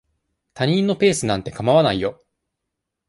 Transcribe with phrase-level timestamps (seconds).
[0.55, 2.23] 他人のペースなんて構わないよ。